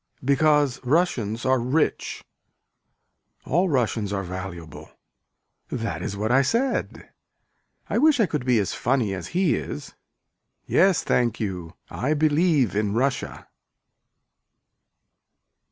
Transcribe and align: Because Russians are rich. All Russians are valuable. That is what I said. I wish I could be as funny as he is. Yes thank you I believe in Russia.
Because 0.25 0.79
Russians 0.83 1.45
are 1.45 1.59
rich. 1.59 2.23
All 3.45 3.69
Russians 3.69 4.11
are 4.11 4.23
valuable. 4.23 4.89
That 5.69 6.01
is 6.01 6.17
what 6.17 6.31
I 6.31 6.41
said. 6.41 7.11
I 7.87 7.99
wish 7.99 8.19
I 8.19 8.25
could 8.25 8.43
be 8.43 8.57
as 8.57 8.73
funny 8.73 9.13
as 9.13 9.27
he 9.37 9.53
is. 9.53 9.93
Yes 10.65 11.03
thank 11.03 11.39
you 11.39 11.75
I 11.91 12.15
believe 12.15 12.75
in 12.75 12.95
Russia. 12.95 13.47